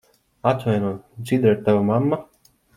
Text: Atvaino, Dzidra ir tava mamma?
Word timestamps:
Atvaino, 0.51 0.89
Dzidra 1.21 1.53
ir 1.57 1.63
tava 1.69 1.87
mamma? 1.93 2.23